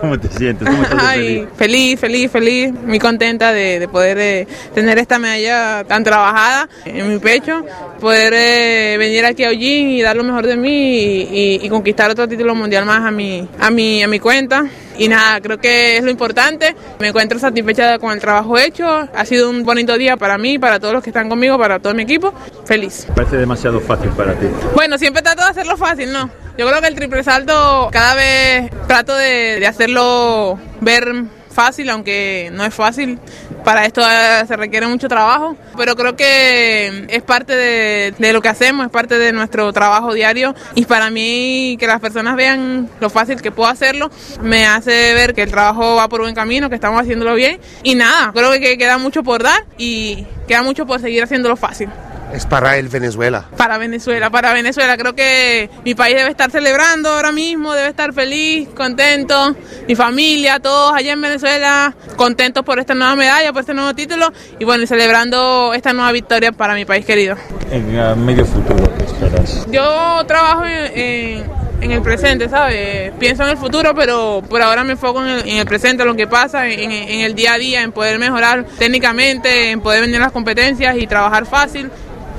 [0.00, 0.66] ¿Cómo te sientes?
[0.68, 5.84] ¿Cómo estás Ay, feliz, feliz, feliz, muy contenta de, de poder eh, tener esta medalla
[5.84, 7.64] tan trabajada en mi pecho,
[8.00, 10.68] poder eh, venir aquí a Eugene y dar lo mejor de mí
[10.98, 14.66] y, y- y conquistar otro título mundial más a mi, a mi, a mi cuenta.
[14.98, 16.74] Y nada, creo que es lo importante.
[16.98, 18.84] Me encuentro satisfecha con el trabajo hecho.
[19.14, 21.94] Ha sido un bonito día para mí, para todos los que están conmigo, para todo
[21.94, 22.34] mi equipo.
[22.64, 23.06] Feliz.
[23.14, 24.46] Parece demasiado fácil para ti.
[24.74, 26.28] Bueno, siempre trato de hacerlo fácil, ¿no?
[26.56, 32.64] Yo creo que el triple salto cada vez trato de, hacerlo ver fácil, aunque no
[32.64, 33.18] es fácil.
[33.64, 34.02] Para esto
[34.46, 38.92] se requiere mucho trabajo, pero creo que es parte de, de lo que hacemos, es
[38.92, 40.54] parte de nuestro trabajo diario.
[40.76, 45.34] Y para mí que las personas vean lo fácil que puedo hacerlo me hace ver
[45.34, 47.58] que el trabajo va por buen camino, que estamos haciéndolo bien.
[47.82, 51.88] Y nada, creo que queda mucho por dar y queda mucho por seguir haciéndolo fácil
[52.34, 53.44] Es para el Venezuela.
[53.56, 54.96] para Venezuela, para Venezuela.
[54.96, 59.54] Creo que mi país debe estar celebrando ahora mismo, debe estar feliz, contento,
[59.86, 64.32] mi familia, todos allá en Venezuela, contentos por esta nueva medalla, por este nuevo título
[64.58, 67.36] y bueno, y celebrando esta nueva victoria para mi país querido.
[67.70, 69.66] En eh, medio futuro, ¿qué esperas?
[69.70, 73.12] Yo trabajo en, en- en el presente, ¿sabes?
[73.18, 76.08] Pienso en el futuro, pero por ahora me enfoco en el, en el presente, en
[76.08, 80.00] lo que pasa, en, en el día a día, en poder mejorar técnicamente, en poder
[80.00, 81.90] vender las competencias y trabajar fácil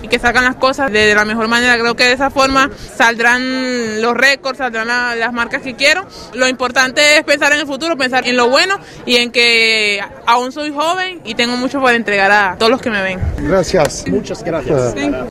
[0.05, 1.77] y que sacan las cosas de, de la mejor manera.
[1.79, 6.05] Creo que de esa forma saldrán los récords, saldrán la- las marcas que quiero.
[6.33, 10.51] Lo importante es pensar en el futuro, pensar en lo bueno y en que aún
[10.51, 13.19] soy joven y tengo mucho por entregar a todos los que me ven.
[13.39, 14.05] Gracias.
[14.07, 14.93] Muchas gracias.
[14.95, 15.11] Sí.